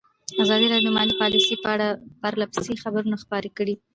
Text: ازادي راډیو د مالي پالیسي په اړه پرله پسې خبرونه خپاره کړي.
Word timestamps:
ازادي 0.43 0.67
راډیو 0.69 0.91
د 0.93 0.95
مالي 0.97 1.13
پالیسي 1.21 1.55
په 1.63 1.69
اړه 1.75 1.87
پرله 2.21 2.45
پسې 2.53 2.73
خبرونه 2.83 3.15
خپاره 3.23 3.47
کړي. 3.57 3.75